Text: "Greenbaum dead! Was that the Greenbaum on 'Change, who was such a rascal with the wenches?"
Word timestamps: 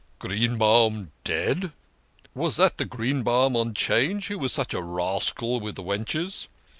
"Greenbaum 0.17 1.11
dead! 1.23 1.73
Was 2.33 2.55
that 2.57 2.79
the 2.79 2.85
Greenbaum 2.85 3.55
on 3.55 3.75
'Change, 3.75 4.29
who 4.29 4.39
was 4.39 4.51
such 4.51 4.73
a 4.73 4.81
rascal 4.81 5.59
with 5.59 5.75
the 5.75 5.83
wenches?" 5.83 6.47